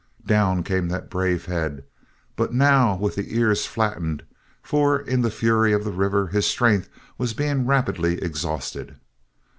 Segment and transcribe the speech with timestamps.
[0.25, 1.83] Down came that brave head,
[2.35, 4.23] but now with the ears flattened,
[4.63, 6.89] for in the fury of the river his strength
[7.19, 8.95] was being rapidly exhausted.